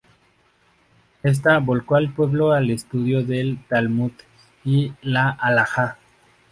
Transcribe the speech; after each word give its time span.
Esto 1.21 1.61
volcó 1.61 1.95
al 1.95 2.11
pueblo 2.11 2.53
al 2.53 2.71
estudio 2.71 3.23
del 3.23 3.59
Talmud 3.67 4.13
y 4.65 4.91
la 5.03 5.29
Halajá. 5.29 5.99